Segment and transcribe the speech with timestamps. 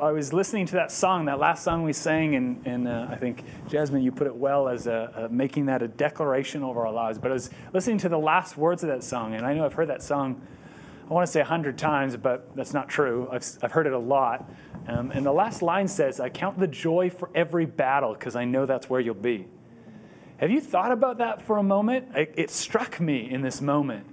[0.00, 3.16] I was listening to that song, that last song we sang, and, and uh, I
[3.16, 6.92] think, Jasmine, you put it well as a, a making that a declaration over our
[6.92, 7.18] lives.
[7.18, 9.72] But I was listening to the last words of that song, and I know I've
[9.72, 10.40] heard that song,
[11.10, 13.28] I want to say a hundred times, but that's not true.
[13.32, 14.48] I've, I've heard it a lot.
[14.86, 18.44] Um, and the last line says, I count the joy for every battle because I
[18.44, 19.46] know that's where you'll be.
[20.36, 22.08] Have you thought about that for a moment?
[22.14, 24.06] It struck me in this moment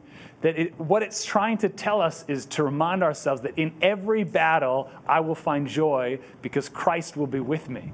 [0.46, 4.24] that it, what it's trying to tell us is to remind ourselves that in every
[4.24, 7.92] battle, I will find joy because Christ will be with me.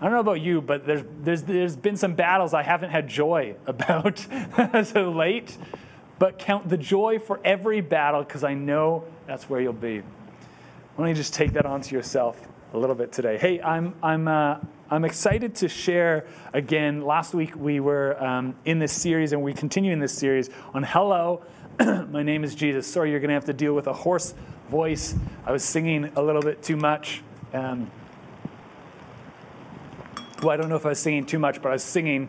[0.00, 3.06] I don't know about you, but there's, there's, there's been some battles I haven't had
[3.06, 4.26] joy about
[4.74, 5.56] as of late.
[6.18, 10.00] But count the joy for every battle because I know that's where you'll be.
[10.00, 10.04] Why
[10.96, 13.38] don't you just take that onto yourself a little bit today?
[13.38, 14.58] Hey, I'm, I'm, uh,
[14.92, 17.02] I'm excited to share again.
[17.02, 20.82] Last week we were um, in this series, and we continue in this series on
[20.82, 21.44] Hello,
[21.78, 22.88] my name is Jesus.
[22.88, 24.34] Sorry, you're going to have to deal with a hoarse
[24.68, 25.14] voice.
[25.46, 27.22] I was singing a little bit too much.
[27.54, 27.88] Um,
[30.42, 32.28] well, I don't know if I was singing too much, but I was singing,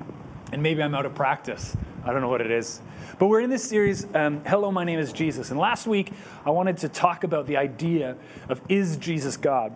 [0.52, 1.76] and maybe I'm out of practice.
[2.06, 2.80] I don't know what it is.
[3.18, 5.50] But we're in this series, um, Hello, my name is Jesus.
[5.50, 6.14] And last week,
[6.46, 8.18] I wanted to talk about the idea
[8.50, 9.76] of is Jesus God?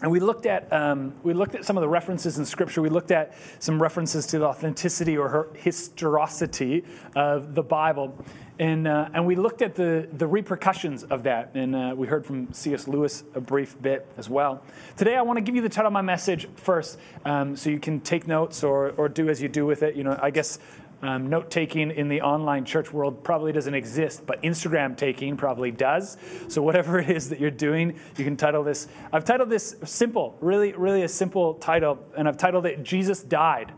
[0.00, 2.80] And we looked at um, we looked at some of the references in scripture.
[2.80, 6.84] We looked at some references to the authenticity or historicity
[7.16, 8.16] of the bible.
[8.60, 11.52] And, uh, and we looked at the, the repercussions of that.
[11.54, 14.62] And uh, we heard from cs lewis a brief bit as well.
[14.96, 17.80] Today i want to give you the title of my message first um, so you
[17.80, 19.96] can take notes or, or do as you do with it.
[19.96, 20.58] You know i guess
[21.02, 25.70] um, Note taking in the online church world probably doesn't exist, but Instagram taking probably
[25.70, 26.16] does.
[26.48, 28.88] So, whatever it is that you're doing, you can title this.
[29.12, 33.72] I've titled this simple, really, really a simple title, and I've titled it Jesus Died.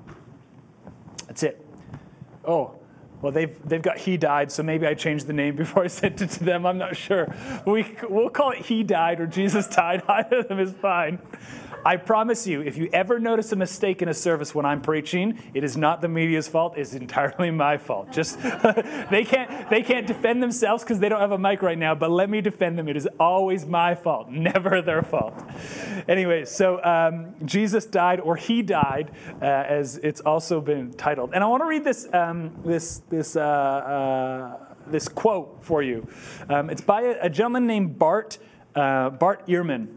[1.26, 1.64] That's it.
[2.44, 2.79] Oh,
[3.22, 6.20] well, they've, they've got He Died, so maybe I changed the name before I sent
[6.22, 6.66] it to them.
[6.66, 7.34] I'm not sure.
[7.66, 10.02] We, we'll call it He Died or Jesus Died.
[10.08, 11.18] Either of them is fine.
[11.84, 15.38] I promise you, if you ever notice a mistake in a service when I'm preaching,
[15.54, 16.76] it is not the media's fault.
[16.76, 18.12] It's entirely my fault.
[18.12, 18.40] Just
[19.10, 21.94] they can't they can't defend themselves because they don't have a mic right now.
[21.94, 22.88] But let me defend them.
[22.88, 25.34] It is always my fault, never their fault.
[26.08, 29.10] Anyway, so um, Jesus died, or he died,
[29.40, 31.30] uh, as it's also been titled.
[31.32, 33.36] And I want to read this um, this this.
[33.36, 36.06] Uh, uh, this quote for you.
[36.48, 38.38] Um, it's by a, a, gentleman named Bart,
[38.74, 39.88] uh, Bart Ehrman.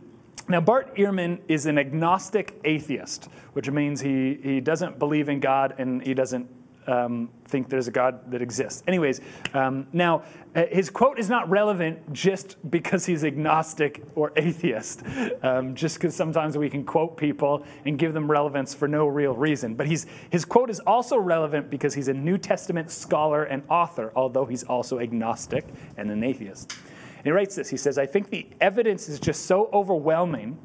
[0.50, 5.76] Now, Bart Ehrman is an agnostic atheist, which means he, he doesn't believe in God
[5.78, 6.50] and he doesn't
[6.88, 8.84] um, think there's a God that exists.
[8.88, 9.22] Anyways,
[9.54, 10.24] um, now
[10.56, 15.04] uh, his quote is not relevant just because he's agnostic or atheist,
[15.42, 19.34] um, just because sometimes we can quote people and give them relevance for no real
[19.34, 19.76] reason.
[19.76, 24.12] But he's, his quote is also relevant because he's a New Testament scholar and author,
[24.16, 25.66] although he's also agnostic
[25.98, 26.74] and an atheist.
[27.18, 30.58] And he writes this He says, I think the evidence is just so overwhelming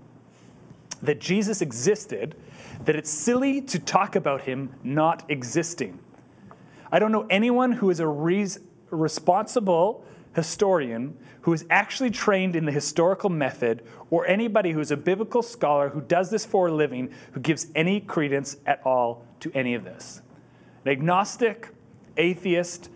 [1.03, 2.35] that Jesus existed
[2.85, 5.99] that it's silly to talk about him not existing.
[6.91, 10.05] I don't know anyone who is a responsible
[10.35, 15.43] historian who is actually trained in the historical method or anybody who is a biblical
[15.43, 19.75] scholar who does this for a living who gives any credence at all to any
[19.75, 20.21] of this.
[20.85, 21.69] An agnostic,
[22.17, 22.91] atheist,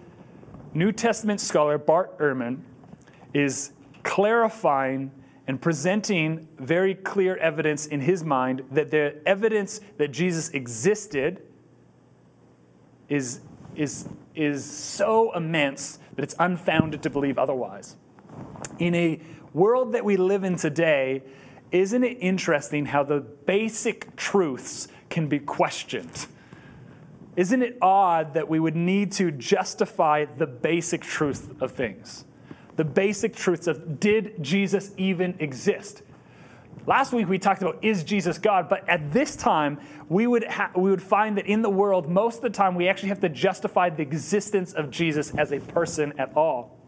[0.74, 2.60] New Testament scholar, Bart Ehrman,
[3.34, 5.10] is clarifying
[5.46, 11.42] and presenting very clear evidence in his mind that the evidence that Jesus existed
[13.08, 13.40] is,
[13.76, 17.96] is, is so immense that it's unfounded to believe otherwise.
[18.78, 19.20] In a
[19.52, 21.22] world that we live in today,
[21.70, 26.26] isn't it interesting how the basic truths can be questioned?
[27.34, 32.24] Isn't it odd that we would need to justify the basic truth of things?
[32.76, 36.02] the basic truths of did Jesus even exist?
[36.86, 40.72] Last week we talked about is Jesus God, but at this time we would ha-
[40.76, 43.28] we would find that in the world most of the time we actually have to
[43.28, 46.78] justify the existence of Jesus as a person at all.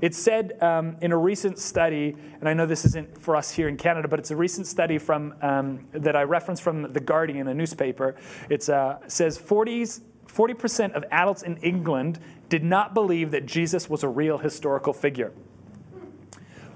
[0.00, 3.68] It said um, in a recent study, and I know this isn't for us here
[3.68, 7.48] in Canada, but it's a recent study from um, that I referenced from the Guardian,
[7.48, 8.16] a newspaper.
[8.48, 10.02] It uh, says 40s
[10.34, 12.18] 40% of adults in England
[12.48, 15.32] did not believe that Jesus was a real historical figure.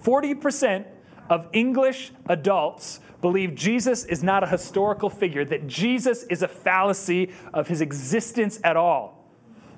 [0.03, 0.85] 40%
[1.29, 7.33] of English adults believe Jesus is not a historical figure, that Jesus is a fallacy
[7.53, 9.29] of his existence at all,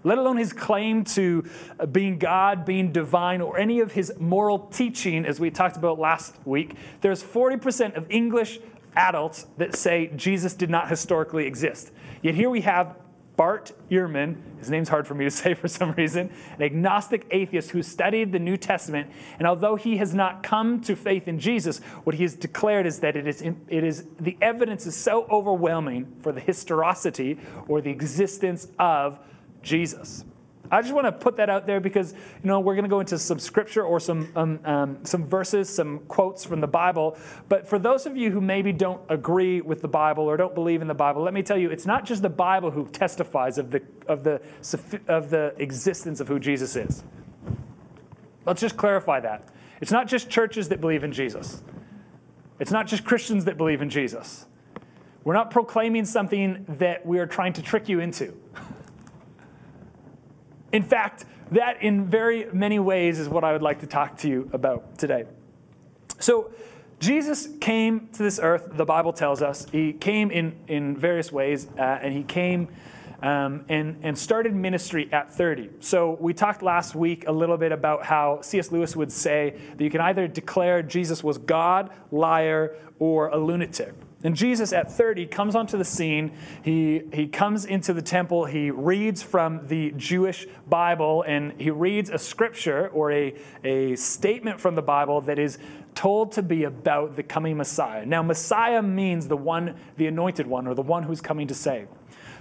[0.05, 1.45] let alone his claim to
[1.79, 5.99] uh, being God, being divine, or any of his moral teaching, as we talked about
[5.99, 6.75] last week.
[7.01, 8.61] There's 40% of English
[8.97, 11.93] adults that say Jesus did not historically exist.
[12.23, 12.97] Yet here we have
[13.41, 17.71] Bart Ehrman, his name's hard for me to say for some reason, an agnostic atheist
[17.71, 19.11] who studied the New Testament.
[19.39, 22.99] And although he has not come to faith in Jesus, what he has declared is
[22.99, 27.89] that it is, it is the evidence is so overwhelming for the historicity or the
[27.89, 29.19] existence of
[29.63, 30.23] Jesus.
[30.71, 33.01] I just want to put that out there because you know we're going to go
[33.01, 37.19] into some scripture or some um, um, some verses, some quotes from the Bible.
[37.49, 40.81] But for those of you who maybe don't agree with the Bible or don't believe
[40.81, 43.71] in the Bible, let me tell you, it's not just the Bible who testifies of
[43.71, 44.41] the of the
[45.09, 47.03] of the existence of who Jesus is.
[48.47, 49.49] Let's just clarify that.
[49.81, 51.63] It's not just churches that believe in Jesus.
[52.59, 54.47] It's not just Christians that believe in Jesus.
[55.25, 58.35] We're not proclaiming something that we are trying to trick you into.
[60.73, 64.29] In fact, that in very many ways is what I would like to talk to
[64.29, 65.25] you about today.
[66.19, 66.53] So,
[67.01, 69.67] Jesus came to this earth, the Bible tells us.
[69.73, 72.69] He came in, in various ways, uh, and he came
[73.23, 75.71] um, and, and started ministry at 30.
[75.81, 78.71] So, we talked last week a little bit about how C.S.
[78.71, 83.95] Lewis would say that you can either declare Jesus was God, liar, or a lunatic.
[84.23, 86.33] And Jesus, at 30, comes onto the scene.
[86.63, 88.45] He, he comes into the temple.
[88.45, 93.35] He reads from the Jewish Bible, and he reads a scripture or a,
[93.65, 95.59] a statement from the Bible that is
[95.95, 98.05] told to be about the coming Messiah.
[98.05, 101.89] Now, Messiah means the one, the anointed one, or the one who's coming to save.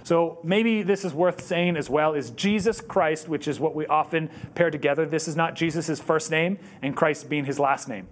[0.02, 3.86] So maybe this is worth saying as well is Jesus Christ, which is what we
[3.86, 5.06] often pair together.
[5.06, 8.06] This is not Jesus' first name and Christ being his last name.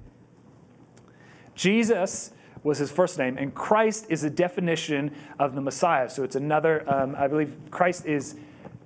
[1.54, 2.30] Jesus
[2.62, 6.08] was his first name, and Christ is a definition of the Messiah.
[6.10, 8.36] So it's another, um, I believe Christ is,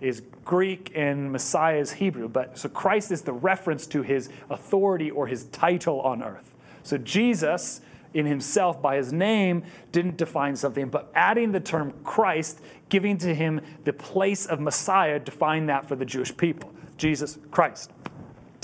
[0.01, 2.29] is Greek and Messiah is Hebrew.
[2.29, 6.53] But so Christ is the reference to his authority or his title on earth.
[6.83, 7.81] So Jesus
[8.15, 12.61] in himself by his name didn't define something, but adding the term Christ,
[12.91, 17.91] giving to him the place of Messiah, defined that for the Jewish people Jesus Christ.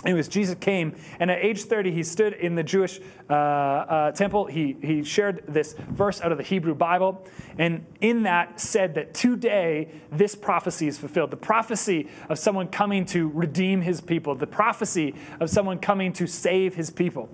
[0.05, 4.47] Anyways, Jesus came, and at age 30, he stood in the Jewish uh, uh, temple.
[4.47, 7.27] He, he shared this verse out of the Hebrew Bible,
[7.59, 11.33] and in that said that today this prophecy is fulfilled.
[11.33, 16.29] The prophecy of someone coming to redeem his people, the prophecy of someone coming to
[16.29, 17.29] save his people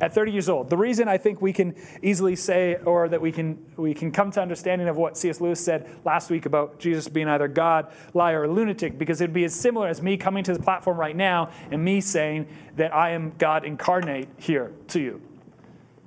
[0.00, 0.70] at 30 years old.
[0.70, 4.30] The reason I think we can easily say, or that we can, we can come
[4.32, 5.40] to understanding of what C.S.
[5.40, 9.44] Lewis said last week about Jesus being either God, liar, or lunatic, because it'd be
[9.44, 12.46] as similar as me coming to the platform right now and me saying
[12.76, 15.22] that I am God incarnate here to you.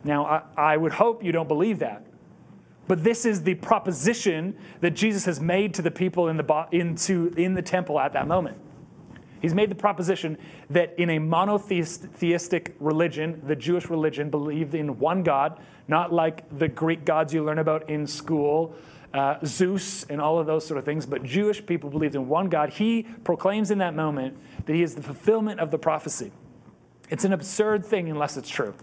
[0.03, 2.03] Now, I, I would hope you don't believe that.
[2.87, 7.33] But this is the proposition that Jesus has made to the people in the, into,
[7.35, 8.57] in the temple at that moment.
[9.41, 10.37] He's made the proposition
[10.69, 16.67] that in a monotheistic religion, the Jewish religion believed in one God, not like the
[16.67, 18.75] Greek gods you learn about in school,
[19.13, 22.49] uh, Zeus and all of those sort of things, but Jewish people believed in one
[22.49, 22.69] God.
[22.71, 26.31] He proclaims in that moment that he is the fulfillment of the prophecy.
[27.09, 28.73] It's an absurd thing unless it's true.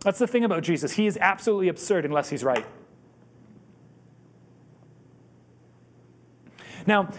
[0.00, 0.92] That's the thing about Jesus.
[0.92, 2.64] He is absolutely absurd unless he's right.
[6.86, 7.10] Now,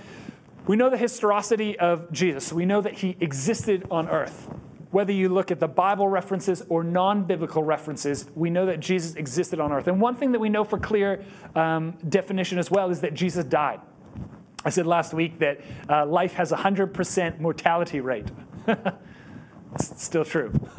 [0.68, 2.54] we know the historicity of Jesus.
[2.54, 4.50] We know that he existed on earth.
[4.92, 9.16] Whether you look at the Bible references or non biblical references, we know that Jesus
[9.16, 9.88] existed on earth.
[9.88, 11.24] And one thing that we know for clear
[11.56, 13.80] um, definition as well is that Jesus died.
[14.63, 18.28] I said last week that uh, life has a 100% mortality rate.
[18.68, 20.54] it's still true.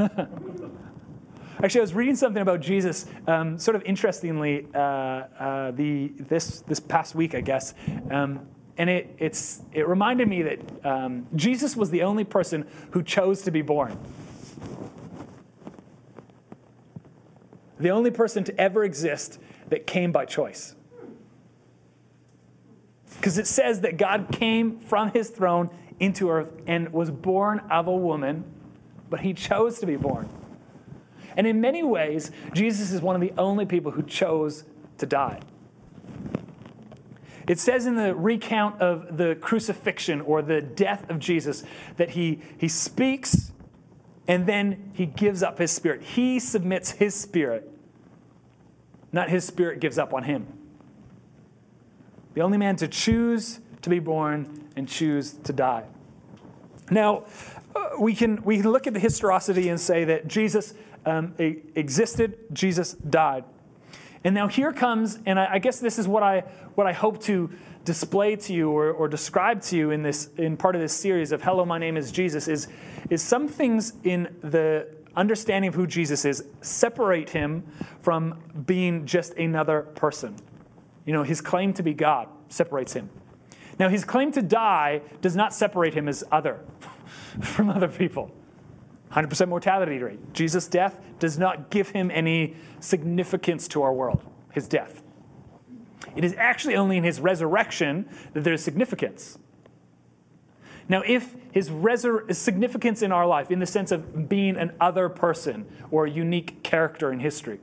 [1.62, 6.60] Actually, I was reading something about Jesus, um, sort of interestingly, uh, uh, the, this,
[6.62, 7.74] this past week, I guess.
[8.10, 8.46] Um,
[8.78, 13.42] and it, it's, it reminded me that um, Jesus was the only person who chose
[13.42, 13.98] to be born.
[17.78, 19.38] The only person to ever exist
[19.68, 20.74] that came by choice.
[23.16, 27.86] Because it says that God came from his throne into earth and was born of
[27.86, 28.44] a woman,
[29.10, 30.28] but he chose to be born.
[31.36, 34.64] And in many ways, Jesus is one of the only people who chose
[34.98, 35.40] to die.
[37.48, 41.64] It says in the recount of the crucifixion or the death of Jesus
[41.96, 43.52] that he, he speaks
[44.28, 46.02] and then he gives up his spirit.
[46.02, 47.70] He submits his spirit,
[49.12, 50.46] not his spirit gives up on him.
[52.34, 55.84] The only man to choose to be born and choose to die.
[56.90, 57.24] Now,
[57.74, 62.38] uh, we, can, we can look at the historicity and say that Jesus um, existed,
[62.52, 63.44] Jesus died.
[64.24, 66.40] And now here comes, and I, I guess this is what I,
[66.74, 67.50] what I hope to
[67.84, 71.32] display to you or, or describe to you in this in part of this series
[71.32, 72.68] of Hello, my name is Jesus, is,
[73.10, 74.86] is some things in the
[75.16, 77.64] understanding of who Jesus is separate him
[78.00, 80.36] from being just another person.
[81.04, 83.10] You know, his claim to be God separates him.
[83.78, 86.60] Now, his claim to die does not separate him as other
[87.42, 88.30] from other people.
[89.12, 90.32] 100% mortality rate.
[90.32, 95.02] Jesus' death does not give him any significance to our world, his death.
[96.16, 99.38] It is actually only in his resurrection that there is significance.
[100.88, 105.08] Now, if his resur- significance in our life, in the sense of being an other
[105.08, 107.60] person or a unique character in history.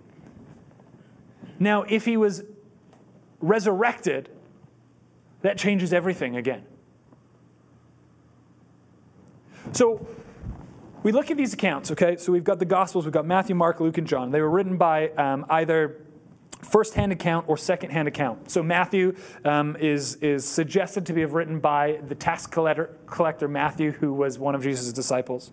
[1.60, 2.44] Now, if he was
[3.42, 4.30] resurrected,
[5.42, 6.64] that changes everything again.
[9.74, 10.08] So,
[11.04, 12.18] we look at these accounts, okay?
[12.18, 14.32] So we've got the Gospels, we've got Matthew, Mark, Luke, and John.
[14.32, 16.02] They were written by um, either
[16.62, 18.52] first-hand account or second-hand account.
[18.52, 19.16] So Matthew
[19.46, 24.38] um, is, is suggested to be written by the tax collector, collector Matthew, who was
[24.38, 25.52] one of Jesus' disciples.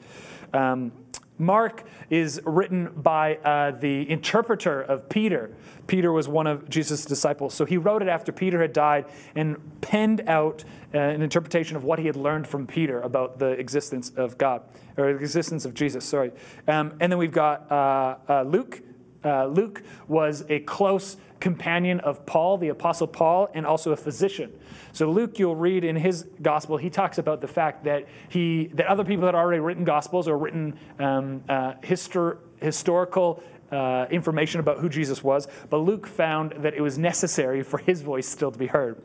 [0.52, 0.92] Um,
[1.38, 5.50] Mark is written by uh, the interpreter of Peter.
[5.86, 7.54] Peter was one of Jesus' disciples.
[7.54, 10.64] So he wrote it after Peter had died and penned out
[10.94, 14.62] uh, an interpretation of what he had learned from Peter about the existence of God,
[14.96, 16.32] or the existence of Jesus, sorry.
[16.66, 18.82] Um, and then we've got uh, uh Luke.
[19.24, 24.52] Uh, Luke was a close companion of Paul, the Apostle Paul, and also a physician.
[24.92, 28.86] So Luke, you'll read in his gospel, he talks about the fact that he that
[28.86, 34.78] other people had already written gospels or written um, uh, histor- historical uh, information about
[34.78, 38.58] who Jesus was, but Luke found that it was necessary for his voice still to
[38.58, 39.02] be heard.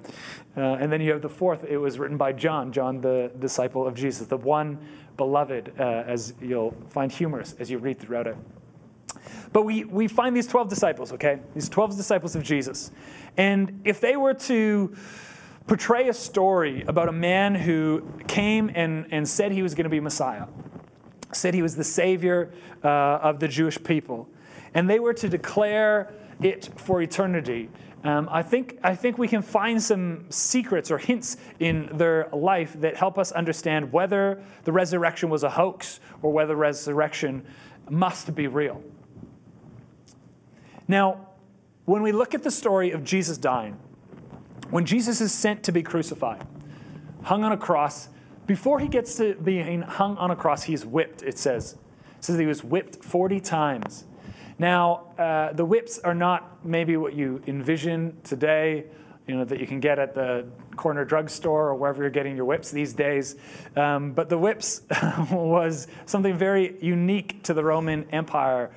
[0.55, 3.87] Uh, and then you have the fourth, it was written by John, John, the disciple
[3.87, 4.77] of Jesus, the one
[5.17, 8.37] beloved, uh, as you'll find humorous as you read throughout it.
[9.53, 11.39] But we, we find these 12 disciples, okay?
[11.53, 12.91] These 12 disciples of Jesus.
[13.37, 14.95] And if they were to
[15.67, 19.89] portray a story about a man who came and, and said he was going to
[19.89, 20.47] be Messiah,
[21.33, 22.51] said he was the Savior
[22.83, 24.27] uh, of the Jewish people,
[24.73, 27.69] and they were to declare it for eternity,
[28.03, 32.73] um, I, think, I think we can find some secrets or hints in their life
[32.81, 37.45] that help us understand whether the resurrection was a hoax or whether resurrection
[37.89, 38.81] must be real.
[40.91, 41.25] Now,
[41.85, 43.79] when we look at the story of Jesus dying,
[44.71, 46.45] when Jesus is sent to be crucified,
[47.23, 48.09] hung on a cross,
[48.45, 51.77] before he gets to being hung on a cross, he's whipped, it says.
[52.17, 54.03] It says he was whipped 40 times.
[54.59, 58.83] Now, uh, the whips are not maybe what you envision today,
[59.27, 60.45] you know, that you can get at the
[60.75, 63.37] corner drugstore or wherever you're getting your whips these days.
[63.77, 64.81] Um, but the whips
[65.31, 68.71] was something very unique to the Roman Empire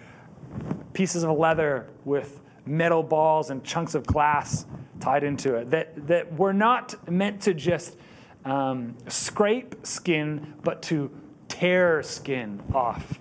[0.93, 4.67] pieces of leather with metal balls and chunks of glass
[5.01, 7.97] tied into it that, that were not meant to just
[8.45, 11.11] um, scrape skin, but to
[11.49, 13.19] tear skin off,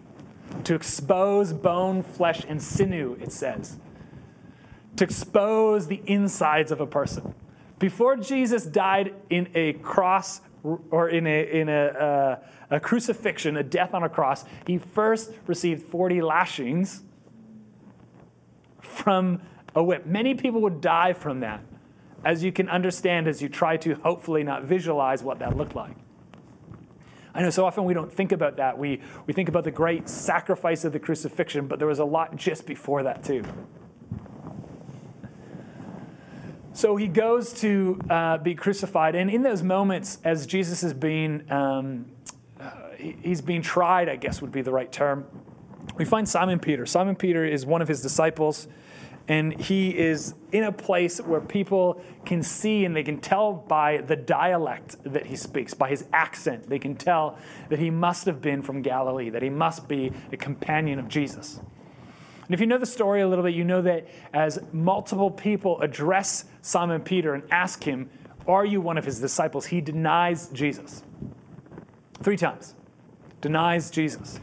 [0.64, 3.78] to expose bone, flesh, and sinew, it says,
[4.96, 7.34] to expose the insides of a person.
[7.80, 13.64] Before Jesus died in a cross or in a, in a, uh, a crucifixion, a
[13.64, 17.04] death on a cross, he first received 40 lashings
[18.94, 19.42] from
[19.76, 20.06] a whip.
[20.06, 21.62] Many people would die from that,
[22.24, 25.96] as you can understand as you try to hopefully not visualize what that looked like.
[27.36, 28.78] I know so often we don't think about that.
[28.78, 32.36] We, we think about the great sacrifice of the crucifixion, but there was a lot
[32.36, 33.44] just before that, too.
[36.74, 41.52] So he goes to uh, be crucified, and in those moments, as Jesus is being,
[41.52, 42.06] um,
[42.98, 45.26] he's being tried, I guess would be the right term,
[45.98, 46.86] we find Simon Peter.
[46.86, 48.68] Simon Peter is one of his disciples,
[49.28, 53.98] and he is in a place where people can see and they can tell by
[53.98, 56.68] the dialect that he speaks, by his accent.
[56.68, 57.38] They can tell
[57.70, 61.62] that he must have been from Galilee, that he must be a companion of Jesus.
[62.46, 65.80] And if you know the story a little bit, you know that as multiple people
[65.80, 68.10] address Simon Peter and ask him,
[68.46, 69.68] Are you one of his disciples?
[69.68, 71.04] he denies Jesus.
[72.22, 72.76] Three times.
[73.40, 74.42] Denies Jesus.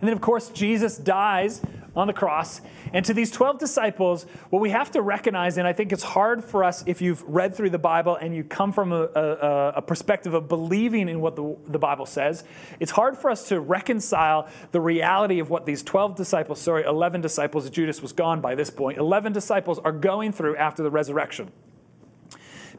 [0.00, 1.62] And then, of course, Jesus dies
[1.94, 2.60] on the cross.
[2.92, 6.44] And to these 12 disciples, what we have to recognize, and I think it's hard
[6.44, 9.82] for us if you've read through the Bible and you come from a, a, a,
[9.82, 12.44] perspective of believing in what the, the Bible says,
[12.78, 17.20] it's hard for us to reconcile the reality of what these 12 disciples, sorry, 11
[17.20, 21.50] disciples, Judas was gone by this point, 11 disciples are going through after the resurrection.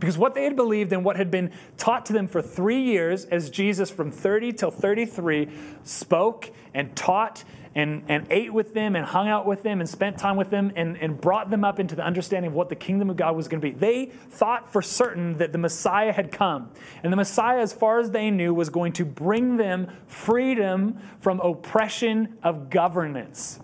[0.01, 3.25] Because what they had believed and what had been taught to them for three years,
[3.25, 5.48] as Jesus from 30 till 33
[5.84, 10.18] spoke and taught and, and ate with them and hung out with them and spent
[10.18, 13.10] time with them and, and brought them up into the understanding of what the kingdom
[13.10, 13.74] of God was going to be.
[13.74, 16.72] They thought for certain that the Messiah had come.
[17.01, 21.40] And the Messiah, as far as they knew, was going to bring them freedom from
[21.40, 23.60] oppression of governance.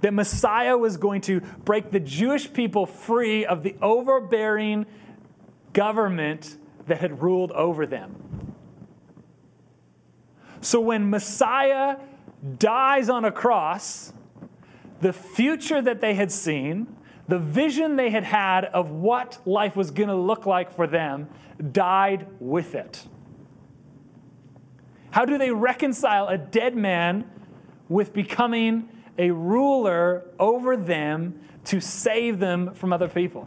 [0.00, 4.84] that Messiah was going to break the Jewish people free of the overbearing
[5.72, 8.23] government that had ruled over them.
[10.64, 11.98] So when Messiah
[12.58, 14.14] dies on a cross,
[15.02, 16.86] the future that they had seen,
[17.28, 21.28] the vision they had had of what life was going to look like for them,
[21.72, 23.06] died with it.
[25.10, 27.30] How do they reconcile a dead man
[27.90, 33.46] with becoming a ruler over them to save them from other people?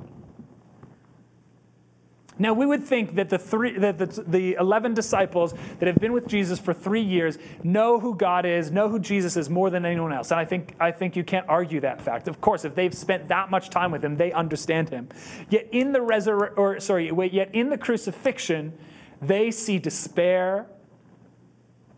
[2.39, 6.13] Now, we would think that the, three, that the, the 11 disciples that have been
[6.13, 9.85] with Jesus for three years know who God is, know who Jesus is more than
[9.85, 10.31] anyone else.
[10.31, 12.27] And I think, I think you can't argue that fact.
[12.27, 15.09] Of course, if they've spent that much time with him, they understand him.
[15.49, 18.77] Yet in the resur- or sorry, yet in the crucifixion,
[19.21, 20.67] they see despair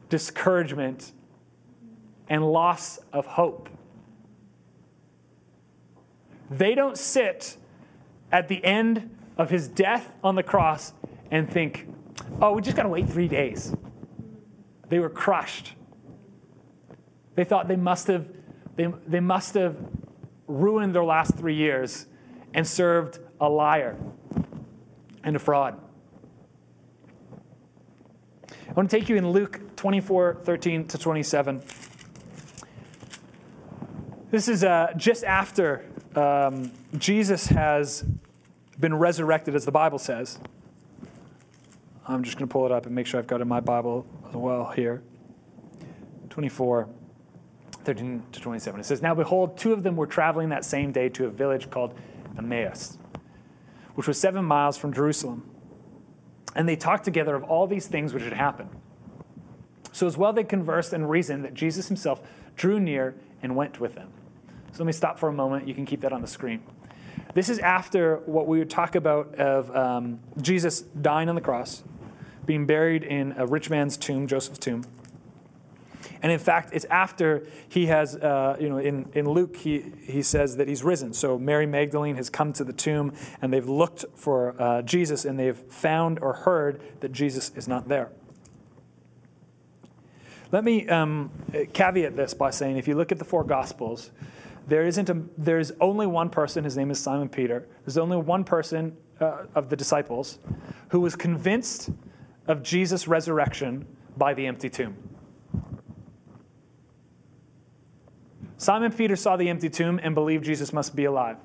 [0.09, 1.11] discouragement,
[2.27, 3.69] and loss of hope.
[6.49, 7.57] They don't sit
[8.31, 10.93] at the end of his death on the cross
[11.31, 11.87] and think,
[12.41, 13.73] oh, we just got to wait three days.
[14.89, 15.73] They were crushed.
[17.35, 18.27] They thought they must have,
[18.75, 19.77] they, they must have
[20.45, 22.05] ruined their last three years
[22.53, 23.95] and served a liar
[25.23, 25.79] and a fraud.
[28.67, 31.63] I want to take you in Luke 24 13 to 27.
[34.31, 38.03] This is uh, just after um, Jesus has
[38.79, 40.39] been resurrected, as the Bible says.
[42.07, 43.59] I'm just going to pull it up and make sure I've got it in my
[43.59, 45.03] Bible as well here.
[46.29, 46.87] 24,
[47.83, 48.79] 13 to 27.
[48.79, 51.69] It says, Now behold, two of them were traveling that same day to a village
[51.69, 51.93] called
[52.37, 52.97] Emmaus,
[53.95, 55.49] which was seven miles from Jerusalem.
[56.55, 58.69] And they talked together of all these things which had happened.
[59.91, 62.21] So as well they conversed and reasoned that Jesus himself
[62.55, 64.09] drew near and went with them.
[64.71, 65.67] So let me stop for a moment.
[65.67, 66.61] You can keep that on the screen.
[67.33, 71.83] This is after what we would talk about of um, Jesus dying on the cross,
[72.45, 74.83] being buried in a rich man's tomb, Joseph's tomb.
[76.21, 80.21] And in fact, it's after he has, uh, you know, in, in Luke, he, he
[80.21, 81.13] says that he's risen.
[81.13, 85.39] So Mary Magdalene has come to the tomb and they've looked for uh, Jesus and
[85.39, 88.09] they've found or heard that Jesus is not there.
[90.51, 91.29] Let me um,
[91.73, 94.09] caveat this by saying if you look at the four Gospels,
[94.69, 97.67] there isn't a, there's only one person, his name is Simon Peter.
[97.85, 100.39] There's only one person uh, of the disciples
[100.89, 101.89] who was convinced
[102.47, 104.95] of Jesus' resurrection by the empty tomb.
[108.57, 111.37] Simon Peter saw the empty tomb and believed Jesus must be alive.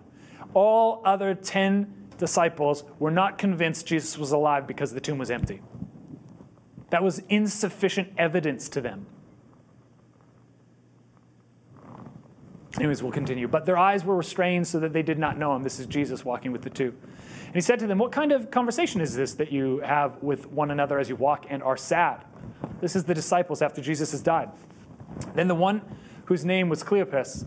[0.53, 5.63] All other 10 disciples were not convinced Jesus was alive because the tomb was empty.
[6.91, 9.07] That was insufficient evidence to them.
[12.77, 13.47] Anyways, we'll continue.
[13.47, 15.63] But their eyes were restrained so that they did not know him.
[15.63, 16.95] This is Jesus walking with the two.
[17.47, 20.51] And he said to them, What kind of conversation is this that you have with
[20.51, 22.25] one another as you walk and are sad?
[22.81, 24.51] This is the disciples after Jesus has died.
[25.35, 25.83] Then the one
[26.25, 27.47] whose name was Cleopas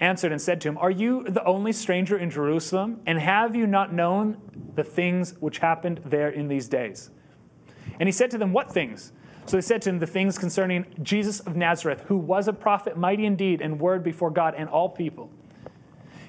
[0.00, 3.00] answered and said to him, Are you the only stranger in Jerusalem?
[3.06, 4.36] And have you not known
[4.74, 7.10] the things which happened there in these days?
[7.98, 9.12] And he said to them, What things?
[9.48, 12.98] So they said to him the things concerning Jesus of Nazareth, who was a prophet,
[12.98, 15.30] mighty in deed and word before God and all people,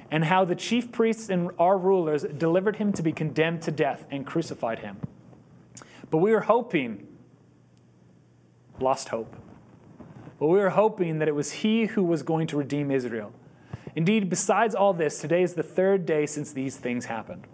[0.10, 4.06] and how the chief priests and our rulers delivered him to be condemned to death
[4.10, 5.02] and crucified him.
[6.10, 7.10] But we were hoping,
[8.80, 9.36] lost hope,
[10.40, 13.34] but we were hoping that it was he who was going to redeem Israel.
[13.98, 17.48] Indeed, besides all this, today is the third day since these things happened.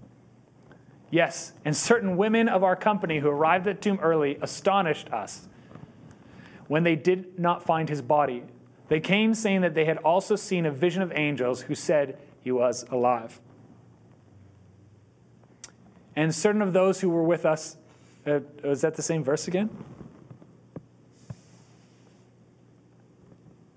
[1.10, 5.48] Yes, and certain women of our company who arrived at the tomb early astonished us
[6.68, 8.44] when they did not find his body.
[8.88, 12.52] They came saying that they had also seen a vision of angels who said he
[12.52, 13.40] was alive.
[16.16, 17.78] And certain of those who were with us,
[18.26, 19.70] uh, was that the same verse again?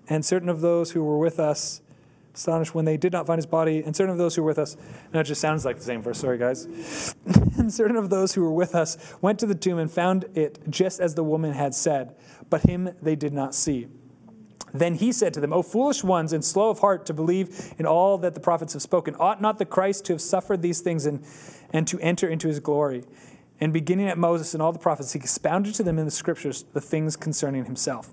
[0.07, 1.81] And certain of those who were with us
[2.33, 4.59] astonished when they did not find his body, and certain of those who were with
[4.59, 4.77] us,
[5.13, 7.15] no, it just sounds like the same verse, sorry guys.
[7.67, 10.99] certain of those who were with us went to the tomb and found it just
[10.99, 12.15] as the woman had said,
[12.49, 13.87] but him they did not see.
[14.73, 17.85] Then he said to them, O foolish ones and slow of heart to believe in
[17.85, 21.05] all that the prophets have spoken, ought not the Christ to have suffered these things
[21.05, 21.25] and,
[21.71, 23.03] and to enter into his glory?
[23.59, 26.65] And beginning at Moses and all the prophets, he expounded to them in the scriptures
[26.73, 28.11] the things concerning himself.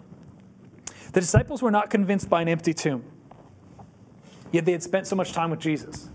[1.12, 3.04] The disciples were not convinced by an empty tomb.
[4.50, 6.09] Yet they had spent so much time with Jesus.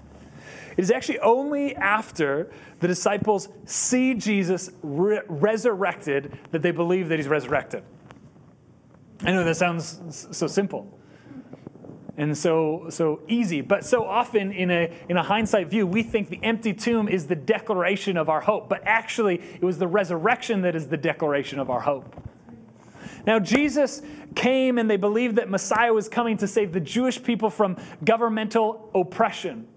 [0.78, 7.20] It is actually only after the disciples see Jesus re- resurrected that they believe that
[7.20, 7.84] he's resurrected.
[9.24, 10.98] I know that sounds so simple.
[12.18, 13.62] and so so easy.
[13.62, 17.28] But so often in a in a hindsight view, we think the empty tomb is
[17.28, 18.70] the declaration of our hope.
[18.70, 22.16] But actually, it was the resurrection that is the declaration of our hope.
[23.26, 24.02] Now, Jesus
[24.36, 28.90] came and they believed that Messiah was coming to save the Jewish people from governmental
[28.96, 29.68] oppression.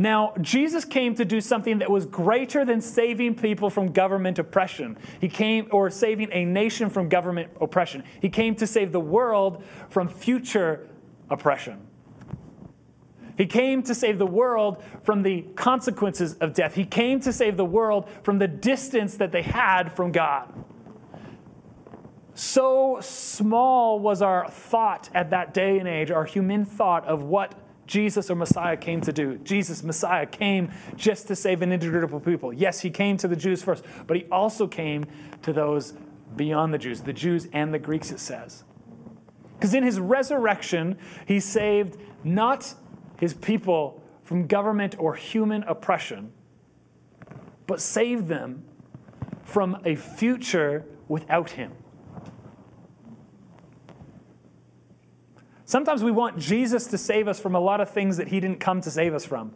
[0.00, 4.96] Now, Jesus came to do something that was greater than saving people from government oppression.
[5.20, 8.02] He came, or saving a nation from government oppression.
[8.22, 10.88] He came to save the world from future
[11.28, 11.86] oppression.
[13.36, 16.74] He came to save the world from the consequences of death.
[16.74, 20.50] He came to save the world from the distance that they had from God.
[22.32, 27.54] So small was our thought at that day and age, our human thought of what
[27.90, 29.36] Jesus or Messiah came to do.
[29.38, 32.52] Jesus, Messiah, came just to save an individual people.
[32.52, 35.06] Yes, he came to the Jews first, but he also came
[35.42, 35.92] to those
[36.36, 38.62] beyond the Jews, the Jews and the Greeks, it says.
[39.58, 42.72] Because in his resurrection, he saved not
[43.18, 46.32] his people from government or human oppression,
[47.66, 48.62] but saved them
[49.42, 51.72] from a future without him.
[55.70, 58.58] Sometimes we want Jesus to save us from a lot of things that he didn't
[58.58, 59.52] come to save us from.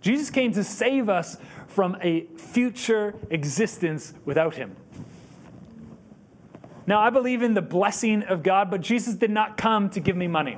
[0.00, 4.74] Jesus came to save us from a future existence without him.
[6.86, 10.16] Now, I believe in the blessing of God, but Jesus did not come to give
[10.16, 10.56] me money.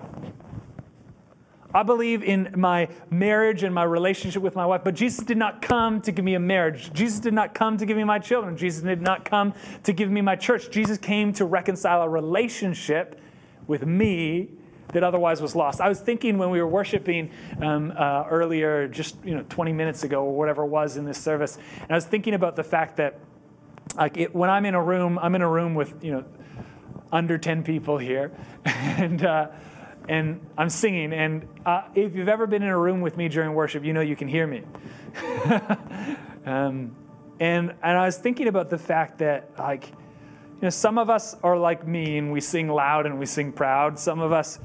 [1.74, 5.62] I believe in my marriage and my relationship with my wife, but Jesus did not
[5.62, 6.92] come to give me a marriage.
[6.92, 8.56] Jesus did not come to give me my children.
[8.56, 10.70] Jesus did not come to give me my church.
[10.70, 13.20] Jesus came to reconcile a relationship
[13.66, 14.50] with me
[14.92, 15.80] that otherwise was lost.
[15.80, 20.04] I was thinking when we were worshiping um, uh, earlier, just you know, 20 minutes
[20.04, 22.96] ago or whatever it was in this service, and I was thinking about the fact
[22.98, 23.18] that
[23.96, 26.24] like it, when I'm in a room, I'm in a room with you know
[27.12, 28.32] under 10 people here,
[28.64, 29.48] and uh,
[30.08, 31.12] and I'm singing.
[31.12, 34.00] And uh, if you've ever been in a room with me during worship, you know
[34.00, 34.62] you can hear me.
[36.46, 36.96] um,
[37.40, 39.90] and and I was thinking about the fact that like
[40.64, 43.98] know some of us are like me and we sing loud and we sing proud.
[43.98, 44.58] Some of us.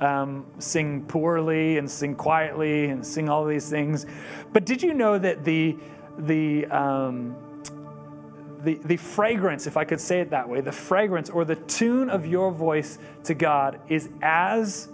[0.00, 4.06] Um, sing poorly and sing quietly and sing all these things,
[4.52, 5.78] but did you know that the
[6.18, 7.36] the um,
[8.64, 12.08] the, the fragrance, if I could say it that way, the fragrance or the tune
[12.10, 14.88] of your voice to God is as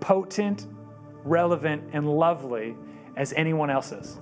[0.00, 0.66] potent,
[1.24, 2.74] relevant, and lovely
[3.16, 4.18] as anyone else's.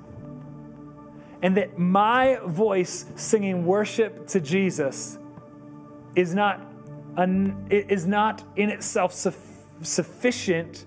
[1.42, 5.18] And that my voice singing worship to Jesus
[6.16, 6.60] is not,
[7.16, 9.32] un, is not in itself su-
[9.82, 10.86] sufficient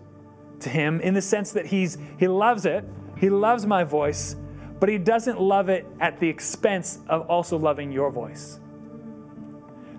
[0.60, 2.86] to him in the sense that he's, he loves it,
[3.18, 4.36] he loves my voice,
[4.80, 8.60] but he doesn't love it at the expense of also loving your voice.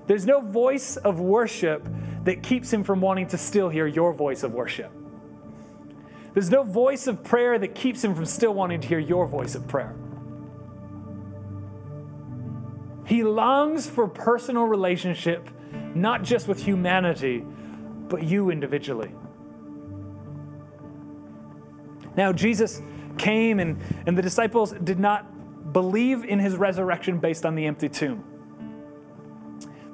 [0.06, 1.86] There's no voice of worship
[2.24, 4.90] that keeps him from wanting to still hear your voice of worship.
[6.34, 9.54] There's no voice of prayer that keeps him from still wanting to hear your voice
[9.54, 9.94] of prayer.
[13.08, 15.48] He longs for personal relationship,
[15.94, 17.42] not just with humanity,
[18.06, 19.10] but you individually.
[22.18, 22.82] Now, Jesus
[23.16, 27.88] came, and, and the disciples did not believe in his resurrection based on the empty
[27.88, 28.22] tomb.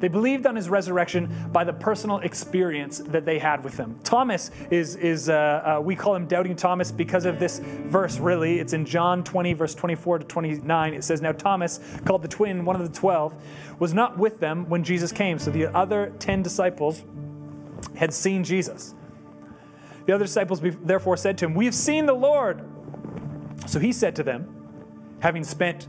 [0.04, 3.98] They believed on his resurrection by the personal experience that they had with him.
[4.04, 8.58] Thomas is, is uh, uh, we call him Doubting Thomas because of this verse, really.
[8.58, 10.92] It's in John 20, verse 24 to 29.
[10.92, 13.32] It says, Now Thomas, called the twin, one of the twelve,
[13.78, 15.38] was not with them when Jesus came.
[15.38, 17.02] So the other 10 disciples
[17.96, 18.94] had seen Jesus.
[20.04, 22.62] The other disciples therefore said to him, We have seen the Lord.
[23.66, 24.54] So he said to them,
[25.20, 25.88] having spent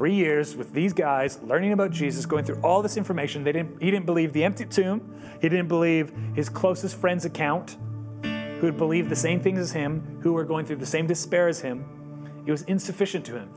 [0.00, 3.82] three years with these guys, learning about Jesus, going through all this information, they didn't,
[3.82, 5.14] he didn't believe the empty tomb.
[5.42, 7.76] He didn't believe his closest friend's account,
[8.22, 11.48] who had believed the same things as him, who were going through the same despair
[11.48, 11.84] as him.
[12.46, 13.50] It was insufficient to him.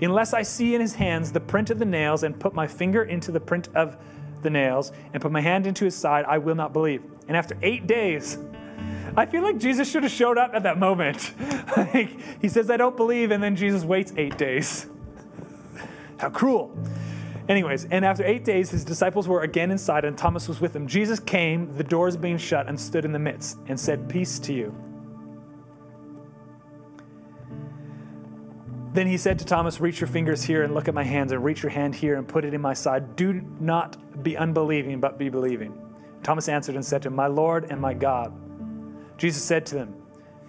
[0.00, 3.02] Unless I see in his hands the print of the nails and put my finger
[3.02, 3.98] into the print of
[4.40, 7.02] the nails and put my hand into his side, I will not believe.
[7.28, 8.38] And after eight days,
[9.18, 11.34] I feel like Jesus should have showed up at that moment.
[11.76, 14.86] like, he says, I don't believe, and then Jesus waits eight days.
[16.20, 16.76] How cruel.
[17.48, 20.86] Anyways, and after eight days, his disciples were again inside, and Thomas was with them.
[20.86, 24.52] Jesus came, the doors being shut, and stood in the midst, and said, Peace to
[24.52, 24.74] you.
[28.92, 31.42] Then he said to Thomas, Reach your fingers here and look at my hands, and
[31.42, 33.16] reach your hand here and put it in my side.
[33.16, 35.72] Do not be unbelieving, but be believing.
[36.22, 38.32] Thomas answered and said to him, My Lord and my God.
[39.16, 39.94] Jesus said to them,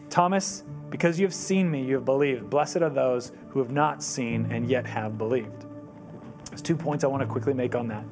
[0.09, 2.49] Thomas, because you have seen me, you have believed.
[2.49, 5.65] Blessed are those who have not seen and yet have believed.
[6.49, 8.03] There's two points I want to quickly make on that.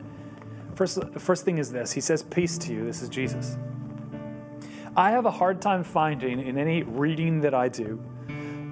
[0.76, 2.86] First, first thing is this He says, Peace to you.
[2.86, 3.58] This is Jesus.
[4.96, 8.02] I have a hard time finding in any reading that I do,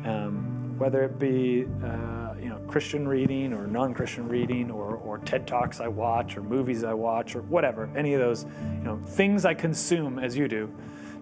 [0.06, 5.46] um, whether it be uh, you know Christian reading or non-Christian reading or, or TED
[5.46, 9.46] talks I watch or movies I watch or whatever, any of those you know things
[9.46, 10.74] I consume as you do,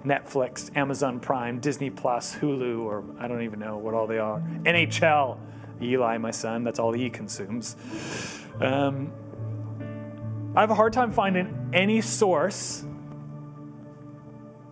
[0.06, 4.40] Netflix, Amazon Prime, Disney Plus, Hulu, or I don't even know what all they are,
[4.64, 5.38] NHL,
[5.82, 7.76] Eli, my son, that's all he consumes.
[8.62, 9.12] Um,
[10.56, 12.86] I have a hard time finding any source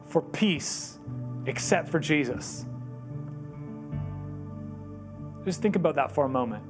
[0.05, 0.99] for peace
[1.45, 2.65] except for Jesus.
[5.43, 6.63] Just think about that for a moment.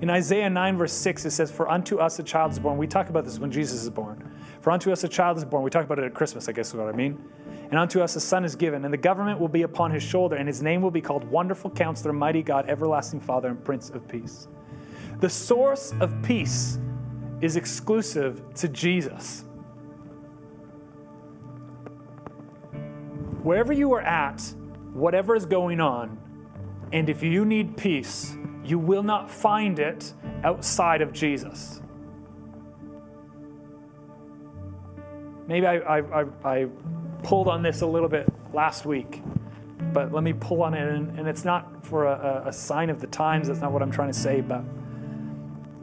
[0.00, 2.78] In Isaiah 9, verse 6, it says, For unto us a child is born.
[2.78, 4.27] We talk about this when Jesus is born.
[4.68, 5.62] For unto us a child is born.
[5.62, 7.18] We talk about it at Christmas, I guess is what I mean.
[7.70, 10.36] And unto us a son is given, and the government will be upon his shoulder,
[10.36, 14.06] and his name will be called Wonderful Counselor, Mighty God, Everlasting Father, and Prince of
[14.06, 14.46] Peace.
[15.20, 16.78] The source of peace
[17.40, 19.46] is exclusive to Jesus.
[23.42, 24.42] Wherever you are at,
[24.92, 26.18] whatever is going on,
[26.92, 30.12] and if you need peace, you will not find it
[30.44, 31.80] outside of Jesus.
[35.48, 36.66] Maybe I, I, I, I
[37.24, 39.22] pulled on this a little bit last week,
[39.92, 40.86] but let me pull on it.
[40.86, 43.90] And, and it's not for a, a sign of the times, that's not what I'm
[43.90, 44.62] trying to say, but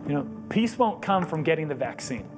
[0.08, 2.30] you know, peace won't come from getting the vaccine.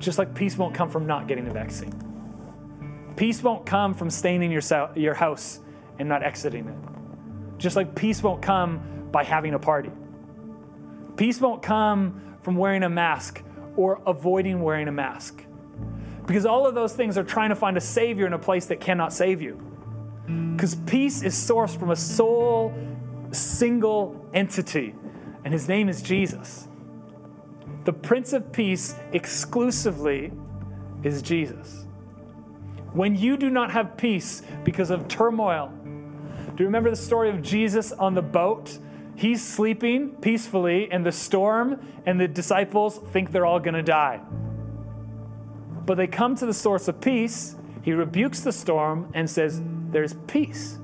[0.00, 1.94] Just like peace won't come from not getting the vaccine.
[3.16, 4.62] Peace won't come from staying in your,
[4.96, 5.60] your house
[6.00, 7.58] and not exiting it.
[7.58, 9.90] Just like peace won't come by having a party.
[11.16, 13.42] Peace won't come from wearing a mask
[13.76, 15.45] or avoiding wearing a mask.
[16.26, 18.80] Because all of those things are trying to find a savior in a place that
[18.80, 19.60] cannot save you.
[20.54, 22.74] Because peace is sourced from a sole,
[23.30, 24.94] single entity,
[25.44, 26.66] and his name is Jesus.
[27.84, 30.32] The Prince of Peace exclusively
[31.04, 31.86] is Jesus.
[32.92, 35.72] When you do not have peace because of turmoil,
[36.56, 38.78] do you remember the story of Jesus on the boat?
[39.14, 44.20] He's sleeping peacefully, in the storm and the disciples think they're all going to die.
[45.86, 47.56] But they come to the source of peace.
[47.82, 50.78] He rebukes the storm and says, There's peace.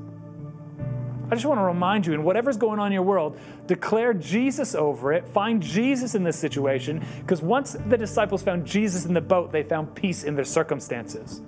[1.33, 4.75] I just want to remind you, in whatever's going on in your world, declare Jesus
[4.75, 5.27] over it.
[5.27, 9.63] Find Jesus in this situation, because once the disciples found Jesus in the boat, they
[9.63, 11.41] found peace in their circumstances.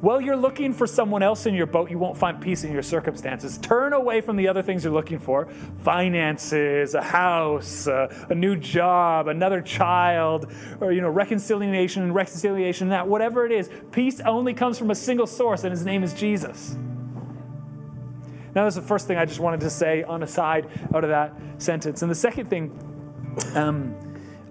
[0.00, 2.82] While you're looking for someone else in your boat, you won't find peace in your
[2.82, 3.56] circumstances.
[3.58, 8.56] Turn away from the other things you're looking for finances, a house, uh, a new
[8.56, 13.70] job, another child, or you know, reconciliation and reconciliation, that whatever it is.
[13.90, 16.76] Peace only comes from a single source, and his name is Jesus.
[18.54, 21.10] Now, that's the first thing I just wanted to say on a side out of
[21.10, 22.02] that sentence.
[22.02, 22.70] And the second thing
[23.54, 23.94] um,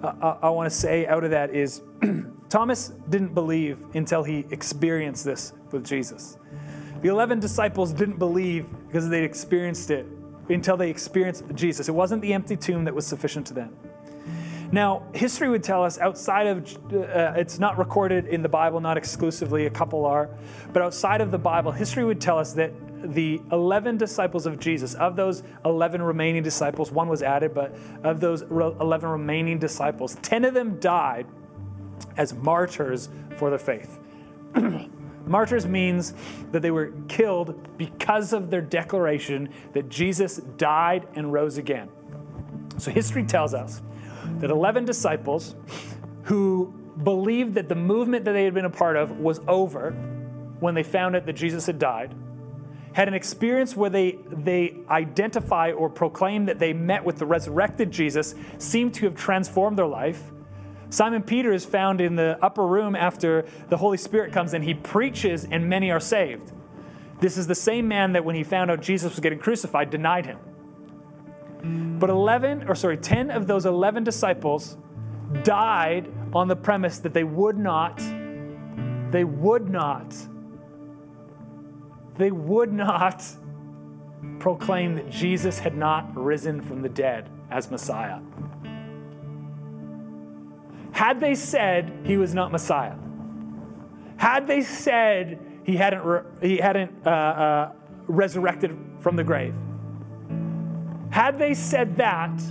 [0.05, 1.81] I, I want to say out of that is
[2.49, 6.37] Thomas didn't believe until he experienced this with Jesus.
[7.01, 10.05] The 11 disciples didn't believe because they experienced it
[10.49, 11.89] until they experienced Jesus.
[11.89, 13.75] It wasn't the empty tomb that was sufficient to them.
[14.71, 18.97] Now, history would tell us outside of, uh, it's not recorded in the Bible, not
[18.97, 20.29] exclusively, a couple are,
[20.73, 22.71] but outside of the Bible, history would tell us that
[23.03, 28.19] the 11 disciples of Jesus, of those 11 remaining disciples, one was added, but of
[28.19, 31.27] those 11 remaining disciples, 10 of them died
[32.17, 33.99] as martyrs for the faith.
[35.25, 36.13] martyrs means
[36.51, 41.89] that they were killed because of their declaration that Jesus died and rose again.
[42.77, 43.81] So history tells us
[44.39, 45.55] that 11 disciples
[46.23, 49.91] who believed that the movement that they had been a part of was over
[50.59, 52.15] when they found out that Jesus had died
[52.95, 57.91] had an experience where they, they identify or proclaim that they met with the resurrected
[57.91, 60.31] Jesus, seemed to have transformed their life,
[60.89, 64.73] Simon Peter is found in the upper room after the Holy Spirit comes and he
[64.73, 66.53] preaches, and many are saved.
[67.19, 70.25] This is the same man that when he found out Jesus was getting crucified, denied
[70.25, 71.99] him.
[71.99, 74.77] But 11, or sorry, 10 of those 11 disciples
[75.43, 77.97] died on the premise that they would not,
[79.11, 80.15] they would not,
[82.17, 83.23] they would not
[84.39, 88.19] proclaim that Jesus had not risen from the dead as Messiah
[90.95, 92.95] had they said he was not Messiah,
[94.15, 97.71] had they said he hadn't, re- he hadn't uh, uh,
[98.07, 99.53] resurrected from the grave,
[101.09, 102.41] had they said that,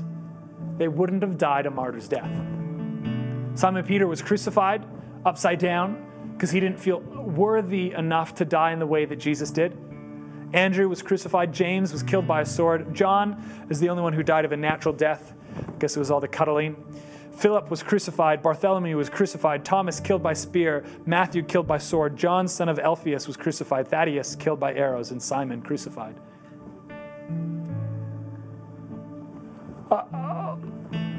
[0.76, 2.30] they wouldn't have died a martyr's death.
[3.54, 4.84] Simon Peter was crucified
[5.24, 9.50] upside down because he didn't feel worthy enough to die in the way that Jesus
[9.50, 9.76] did.
[10.52, 11.52] Andrew was crucified.
[11.52, 12.94] James was killed by a sword.
[12.94, 15.34] John is the only one who died of a natural death.
[15.56, 16.76] I guess it was all the cuddling.
[17.36, 22.46] Philip was crucified, Bartholomew was crucified, Thomas killed by spear, Matthew killed by sword, John,
[22.46, 26.14] son of Alphaeus, was crucified, Thaddeus killed by arrows, and Simon crucified.
[29.90, 30.04] Uh,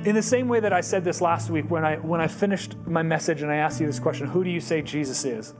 [0.05, 2.75] in the same way that I said this last week when I, when I finished
[2.85, 5.53] my message and I asked you this question who do you say Jesus is?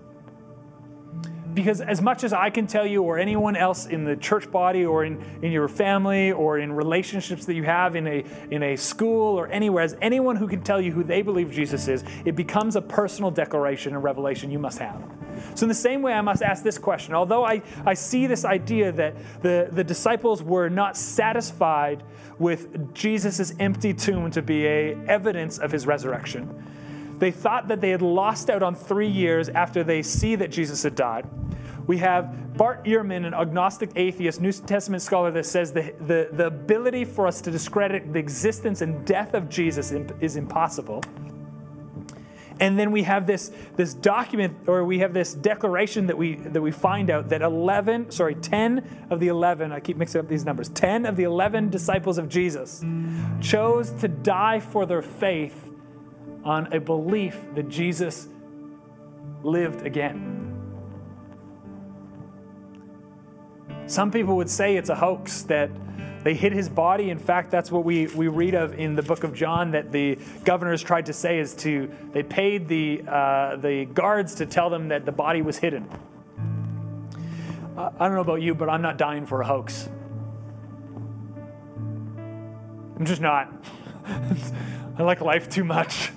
[1.56, 4.86] Because as much as I can tell you, or anyone else in the church body,
[4.86, 8.76] or in, in your family, or in relationships that you have in a, in a
[8.76, 12.36] school or anywhere, as anyone who can tell you who they believe Jesus is, it
[12.36, 15.02] becomes a personal declaration and revelation you must have.
[15.56, 17.13] So, in the same way, I must ask this question.
[17.13, 22.04] Although I, I see this idea that the, the disciples were not satisfied
[22.38, 26.63] with Jesus' empty tomb to be a evidence of his resurrection,
[27.20, 30.84] they thought that they had lost out on three years after they see that Jesus
[30.84, 31.26] had died.
[31.88, 36.48] We have Bart Ehrman, an agnostic atheist, New Testament scholar, that says the, the, the
[36.48, 41.04] ability for us to discredit the existence and death of Jesus is impossible.
[42.60, 46.62] And then we have this, this document, or we have this declaration that we, that
[46.62, 50.45] we find out that 11, sorry, 10 of the 11, I keep mixing up these
[50.45, 52.84] numbers, 10 of the 11 disciples of Jesus
[53.41, 55.69] chose to die for their faith
[56.45, 58.30] on a belief that Jesus
[59.43, 60.55] lived again.
[63.88, 65.69] Some people would say it's a hoax that
[66.24, 67.12] they hid his body.
[67.12, 70.17] In fact, that's what we, we read of in the book of John that the
[70.43, 74.88] governors tried to say is to, they paid the, uh, the guards to tell them
[74.88, 75.88] that the body was hidden.
[77.78, 79.88] I don't know about you, but I'm not dying for a hoax.
[82.98, 83.54] I'm just not.
[84.98, 86.12] I like life too much.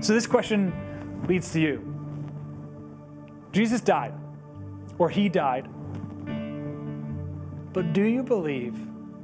[0.00, 1.95] So, this question leads to you.
[3.56, 4.12] Jesus died,
[4.98, 5.66] or he died.
[7.72, 8.76] But do you believe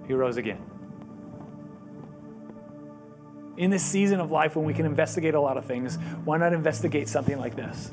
[0.07, 0.65] he rose again?
[3.59, 6.55] In this season of life when we can investigate a lot of things, why not
[6.55, 7.93] investigate something like this?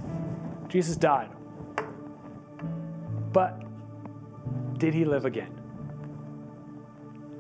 [0.70, 1.30] Jesus died.
[3.34, 3.62] But
[4.78, 5.54] did he live again?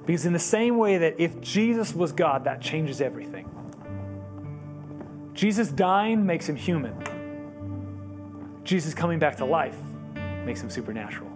[0.05, 3.49] Because, in the same way that if Jesus was God, that changes everything.
[5.33, 7.01] Jesus dying makes him human.
[8.69, 9.79] Jesus coming back to life
[10.45, 11.31] makes him supernatural.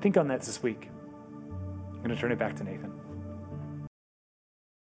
[0.00, 0.88] Think on that this week.
[1.90, 2.93] I'm going to turn it back to Nathan.